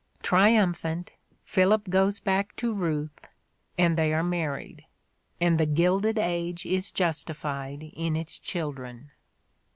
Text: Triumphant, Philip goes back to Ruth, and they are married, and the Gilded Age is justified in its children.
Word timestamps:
Triumphant, 0.23 1.11
Philip 1.43 1.87
goes 1.91 2.19
back 2.19 2.55
to 2.55 2.73
Ruth, 2.73 3.27
and 3.77 3.95
they 3.97 4.11
are 4.11 4.23
married, 4.23 4.85
and 5.39 5.59
the 5.59 5.67
Gilded 5.67 6.17
Age 6.17 6.65
is 6.65 6.91
justified 6.91 7.83
in 7.83 8.15
its 8.15 8.39
children. 8.39 9.11